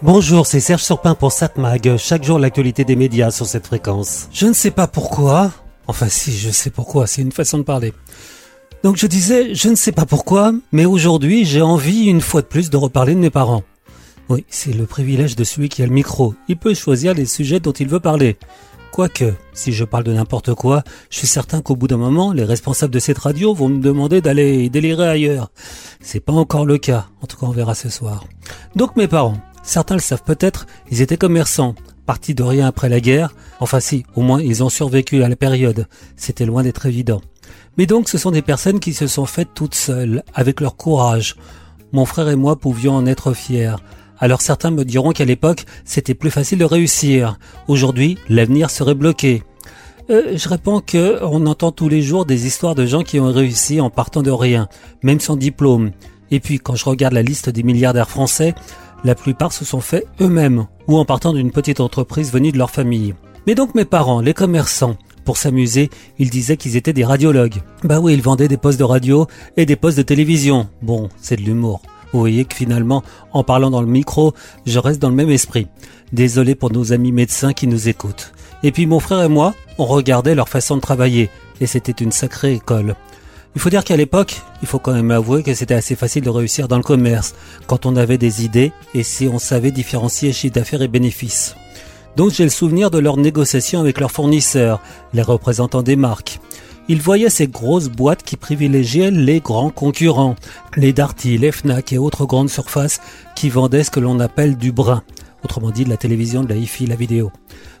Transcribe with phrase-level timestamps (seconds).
[0.00, 1.96] Bonjour, c'est Serge Surpin pour Satmag.
[1.96, 4.28] Chaque jour, l'actualité des médias sur cette fréquence.
[4.32, 5.50] Je ne sais pas pourquoi.
[5.88, 7.08] Enfin, si, je sais pourquoi.
[7.08, 7.92] C'est une façon de parler.
[8.84, 12.46] Donc, je disais, je ne sais pas pourquoi, mais aujourd'hui, j'ai envie, une fois de
[12.46, 13.64] plus, de reparler de mes parents.
[14.28, 16.32] Oui, c'est le privilège de celui qui a le micro.
[16.46, 18.36] Il peut choisir les sujets dont il veut parler.
[18.92, 22.44] Quoique, si je parle de n'importe quoi, je suis certain qu'au bout d'un moment, les
[22.44, 25.50] responsables de cette radio vont me demander d'aller délirer ailleurs.
[26.00, 27.06] C'est pas encore le cas.
[27.20, 28.24] En tout cas, on verra ce soir.
[28.76, 29.38] Donc, mes parents.
[29.68, 31.74] Certains le savent peut-être, ils étaient commerçants,
[32.06, 33.34] partis de rien après la guerre.
[33.60, 35.86] Enfin si, au moins ils ont survécu à la période.
[36.16, 37.20] C'était loin d'être évident.
[37.76, 41.36] Mais donc ce sont des personnes qui se sont faites toutes seules, avec leur courage.
[41.92, 43.76] Mon frère et moi pouvions en être fiers.
[44.18, 47.38] Alors certains me diront qu'à l'époque, c'était plus facile de réussir.
[47.66, 49.42] Aujourd'hui, l'avenir serait bloqué.
[50.08, 53.30] Euh, je réponds que on entend tous les jours des histoires de gens qui ont
[53.30, 54.66] réussi en partant de rien,
[55.02, 55.90] même sans diplôme.
[56.30, 58.54] Et puis quand je regarde la liste des milliardaires français,
[59.04, 62.70] la plupart se sont faits eux-mêmes ou en partant d'une petite entreprise venue de leur
[62.70, 63.14] famille.
[63.46, 67.62] Mais donc mes parents, les commerçants, pour s'amuser, ils disaient qu'ils étaient des radiologues.
[67.84, 70.68] Bah oui, ils vendaient des postes de radio et des postes de télévision.
[70.82, 71.82] Bon, c'est de l'humour.
[72.12, 74.32] Vous voyez que finalement, en parlant dans le micro,
[74.64, 75.66] je reste dans le même esprit.
[76.12, 78.32] Désolé pour nos amis médecins qui nous écoutent.
[78.62, 82.12] Et puis mon frère et moi, on regardait leur façon de travailler, et c'était une
[82.12, 82.96] sacrée école.
[83.58, 86.30] Il faut dire qu'à l'époque, il faut quand même avouer que c'était assez facile de
[86.30, 87.34] réussir dans le commerce,
[87.66, 91.56] quand on avait des idées et si on savait différencier chiffre d'affaires et bénéfices.
[92.14, 94.80] Donc j'ai le souvenir de leurs négociations avec leurs fournisseurs,
[95.12, 96.38] les représentants des marques.
[96.86, 100.36] Ils voyaient ces grosses boîtes qui privilégiaient les grands concurrents,
[100.76, 103.00] les Darty, les Fnac et autres grandes surfaces
[103.34, 105.02] qui vendaient ce que l'on appelle du brin,
[105.44, 107.30] autrement dit de la télévision, de la hi-fi, la vidéo.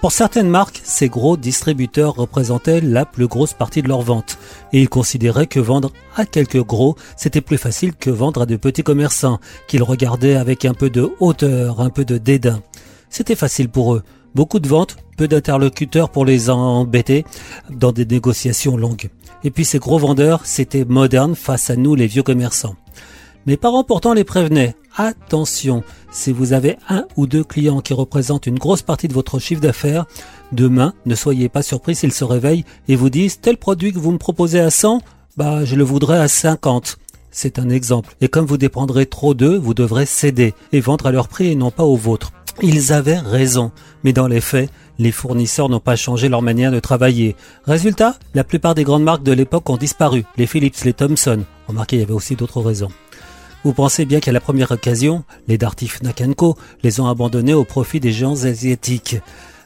[0.00, 4.36] Pour certaines marques, ces gros distributeurs représentaient la plus grosse partie de leur vente,
[4.72, 8.56] et ils considéraient que vendre à quelques gros, c'était plus facile que vendre à de
[8.56, 12.62] petits commerçants, qu'ils regardaient avec un peu de hauteur, un peu de dédain.
[13.10, 14.02] C'était facile pour eux.
[14.34, 17.24] Beaucoup de ventes, peu d'interlocuteurs pour les embêter
[17.70, 19.10] dans des négociations longues.
[19.44, 22.74] Et puis ces gros vendeurs, c'était moderne face à nous les vieux commerçants.
[23.46, 24.74] Mes parents pourtant les prévenaient.
[24.96, 29.38] Attention, si vous avez un ou deux clients qui représentent une grosse partie de votre
[29.38, 30.04] chiffre d'affaires,
[30.52, 34.12] demain, ne soyez pas surpris s'ils se réveillent et vous disent tel produit que vous
[34.12, 35.00] me proposez à 100,
[35.38, 36.98] bah je le voudrais à 50.
[37.30, 38.14] C'est un exemple.
[38.20, 41.54] Et comme vous dépendrez trop d'eux, vous devrez céder et vendre à leur prix et
[41.54, 42.32] non pas au vôtre.
[42.60, 43.72] Ils avaient raison,
[44.04, 47.34] mais dans les faits, les fournisseurs n'ont pas changé leur manière de travailler.
[47.64, 50.24] Résultat, la plupart des grandes marques de l'époque ont disparu.
[50.36, 51.44] Les Philips, les Thomson.
[51.66, 52.90] Remarquez, il y avait aussi d'autres raisons.
[53.64, 58.00] Vous pensez bien qu'à la première occasion, les Darty Nakanko les ont abandonnés au profit
[58.00, 59.16] des géants asiatiques.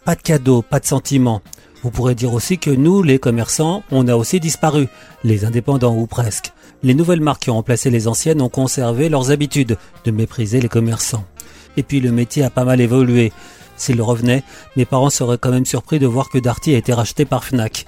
[0.05, 1.41] Pas de cadeaux, pas de sentiments.
[1.83, 4.89] Vous pourrez dire aussi que nous, les commerçants, on a aussi disparu,
[5.25, 6.53] les indépendants ou presque.
[6.83, 10.69] Les nouvelles marques qui ont remplacé les anciennes ont conservé leurs habitudes de mépriser les
[10.69, 11.25] commerçants.
[11.79, 13.33] Et puis le métier a pas mal évolué.
[13.79, 14.43] S'il revenait,
[14.77, 17.87] mes parents seraient quand même surpris de voir que Darty a été racheté par Fnac.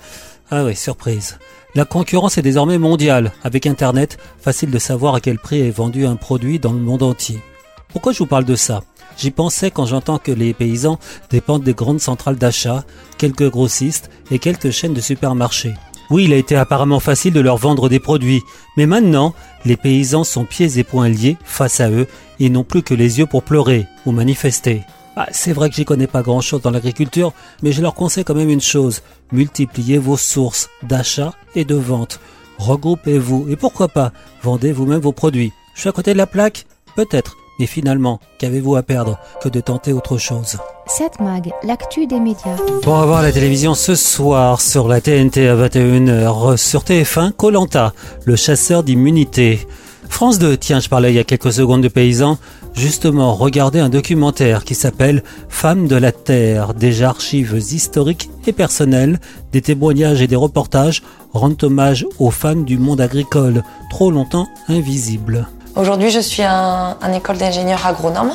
[0.50, 1.38] Ah oui, surprise.
[1.74, 3.32] La concurrence est désormais mondiale.
[3.44, 7.02] Avec Internet, facile de savoir à quel prix est vendu un produit dans le monde
[7.02, 7.42] entier.
[7.88, 8.82] Pourquoi je vous parle de ça?
[9.18, 10.98] J'y pensais quand j'entends que les paysans
[11.28, 12.84] dépendent des grandes centrales d'achat,
[13.18, 15.74] quelques grossistes et quelques chaînes de supermarchés.
[16.08, 18.40] Oui, il a été apparemment facile de leur vendre des produits,
[18.78, 19.34] mais maintenant,
[19.66, 22.06] les paysans sont pieds et poings liés face à eux
[22.40, 24.82] et n'ont plus que les yeux pour pleurer ou manifester.
[25.20, 27.32] Ah, c'est vrai que j'y connais pas grand chose dans l'agriculture,
[27.64, 29.02] mais je leur conseille quand même une chose.
[29.32, 32.20] Multipliez vos sources d'achat et de vente.
[32.58, 34.12] Regroupez-vous et pourquoi pas,
[34.44, 35.52] vendez vous-même vos produits.
[35.74, 37.36] Je suis à côté de la plaque Peut-être.
[37.58, 40.56] Mais finalement, qu'avez-vous à perdre que de tenter autre chose?
[40.86, 42.56] 7 Mag, l'actu des médias.
[42.82, 47.92] Pour avoir la télévision ce soir sur la TNT à 21h, sur TF1, Colanta,
[48.24, 49.66] le chasseur d'immunité.
[50.08, 52.38] France 2, tiens, je parlais il y a quelques secondes de paysans.
[52.74, 56.74] Justement, regardez un documentaire qui s'appelle Femmes de la Terre.
[56.74, 59.20] Des archives historiques et personnelles,
[59.52, 61.02] des témoignages et des reportages
[61.32, 65.46] rendent hommage aux femmes du monde agricole, trop longtemps invisibles.
[65.76, 68.32] Aujourd'hui, je suis en, école d'ingénieur agronome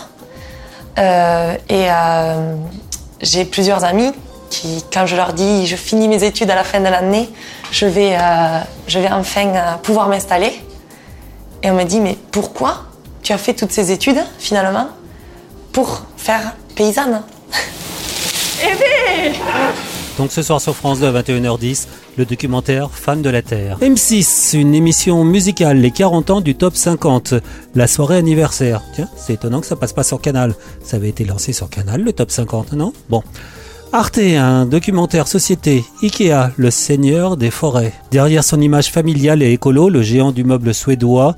[0.98, 2.56] euh, et euh,
[3.22, 4.12] j'ai plusieurs amis
[4.50, 7.30] qui, quand je leur dis je finis mes études à la fin de l'année,
[7.72, 10.54] je vais, euh, je vais enfin pouvoir m'installer.
[11.63, 12.83] Et on me dit, mais pourquoi
[13.21, 14.89] tu as fait toutes ces études, finalement,
[15.71, 17.21] pour faire paysanne
[18.62, 19.31] Eh
[20.18, 21.88] Donc ce soir sur France 2 à 21h10,
[22.18, 23.77] le documentaire Femmes de la Terre.
[23.80, 27.36] M6, une émission musicale, les 40 ans du top 50,
[27.75, 28.81] la soirée anniversaire.
[28.94, 30.56] Tiens, c'est étonnant que ça passe pas sur Canal.
[30.83, 32.92] Ça avait été lancé sur Canal, le top 50, non?
[33.09, 33.24] Bon.
[33.95, 35.86] Arte, un documentaire société.
[36.01, 37.94] Ikea, le seigneur des forêts.
[38.10, 41.36] Derrière son image familiale et écolo, le géant du meuble suédois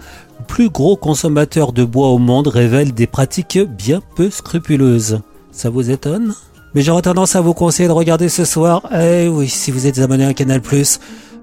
[0.47, 5.19] plus gros consommateur de bois au monde, révèle des pratiques bien peu scrupuleuses.
[5.51, 6.33] Ça vous étonne?
[6.73, 9.99] Mais j'aurais tendance à vous conseiller de regarder ce soir, eh oui, si vous êtes
[9.99, 10.61] abonné à Canal+,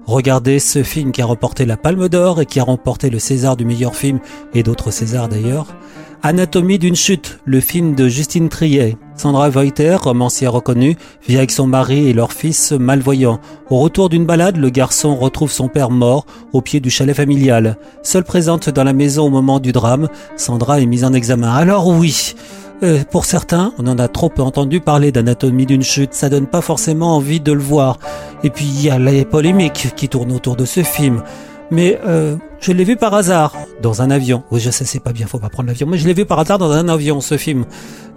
[0.07, 3.55] regardez ce film qui a remporté la Palme d'Or et qui a remporté le César
[3.55, 4.19] du meilleur film,
[4.55, 5.75] et d'autres Césars d'ailleurs.
[6.23, 8.97] Anatomie d'une chute, le film de Justine Triet.
[9.15, 13.39] Sandra Voiter, romancière reconnue, vit avec son mari et leur fils malvoyant.
[13.69, 17.77] Au retour d'une balade, le garçon retrouve son père mort au pied du chalet familial.
[18.01, 21.53] Seule présente dans la maison au moment du drame, Sandra est mise en examen.
[21.53, 22.35] Alors oui,
[22.83, 26.61] euh, pour certains, on en a trop entendu parler d'anatomie d'une chute, ça donne pas
[26.61, 27.99] forcément envie de le voir.
[28.43, 31.23] Et puis il y a les polémiques qui tournent autour de ce film
[31.71, 34.43] mais euh, je l'ai vu par hasard dans un avion.
[34.51, 36.39] Oui, je sais, c'est pas bien, faut pas prendre l'avion, mais je l'ai vu par
[36.39, 37.65] hasard dans un avion, ce film.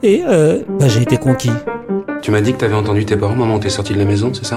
[0.03, 1.51] Et euh, bah, j'ai été conquis.
[2.23, 4.45] Tu m'as dit que t'avais entendu tes parents maman t'es sorti de la maison, c'est
[4.45, 4.57] ça?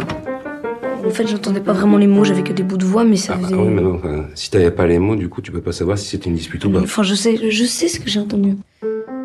[1.06, 3.34] En fait, j'entendais pas vraiment les mots, j'avais que des bouts de voix, mais ça
[3.36, 3.56] ah, faisait...
[3.56, 5.98] oui, mais non, enfin, si t'avais pas les mots, du coup, tu peux pas savoir
[5.98, 6.82] si c'était une dispute ou pas.
[6.82, 8.58] Enfin, je sais, je sais ce que j'ai entendu.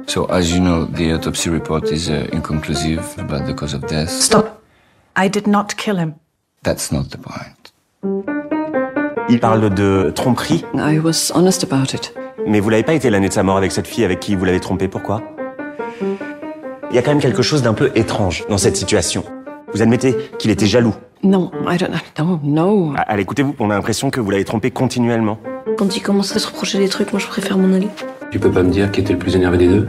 [0.06, 4.10] So, as you know, the autopsy report is uh, inconclusive about the cause of death.
[4.10, 4.62] Stop.
[5.16, 6.14] I did not kill him.
[6.62, 8.43] That's not the point.
[9.28, 10.64] Il parle de tromperie.
[10.74, 12.14] I was honest about it.
[12.46, 14.44] Mais vous l'avez pas été l'année de sa mort avec cette fille avec qui vous
[14.44, 15.22] l'avez trompé, pourquoi?
[16.90, 19.24] Il y a quand même quelque chose d'un peu étrange dans cette situation.
[19.72, 20.94] Vous admettez qu'il était jaloux?
[21.22, 22.38] Non, I don't know.
[22.44, 25.38] No, Ah, Allez, écoutez-vous, on a l'impression que vous l'avez trompé continuellement.
[25.78, 27.88] Quand il commence à se reprocher des trucs, moi je préfère m'en aller.
[28.30, 29.88] Tu peux pas me dire qui était le plus énervé des deux?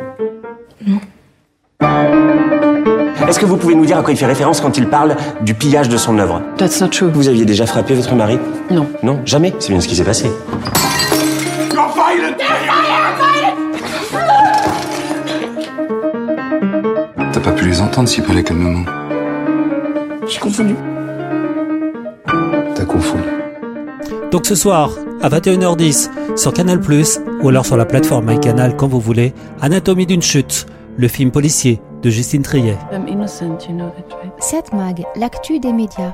[3.28, 5.56] Est-ce que vous pouvez nous dire à quoi il fait référence quand il parle du
[5.56, 7.10] pillage de son œuvre that's not true.
[7.12, 8.38] Vous aviez déjà frappé votre mari
[8.70, 8.88] Non.
[9.02, 9.54] Non, jamais.
[9.60, 10.30] C'est bien ce qui s'est passé.
[17.34, 18.86] T'as pas pu les entendre s'ils parlaient calmement.
[20.28, 20.76] J'ai confondu.
[22.76, 23.24] T'as confondu.
[24.32, 24.92] Donc ce soir,
[25.22, 26.80] à 21h10, sur Canal+,
[27.42, 30.66] ou alors sur la plateforme MyCanal quand vous voulez, Anatomie d'une chute,
[30.98, 32.78] le film policier de Justine Triet.
[34.40, 36.14] 7 Mag, l'actu des médias.